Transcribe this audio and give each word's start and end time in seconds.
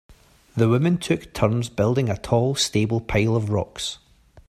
The 0.57 0.67
women 0.67 0.97
took 0.97 1.31
turns 1.31 1.69
building 1.69 2.09
a 2.09 2.17
tall 2.17 2.55
stable 2.55 3.01
pile 3.01 3.35
of 3.35 3.51
rocks. 3.51 3.99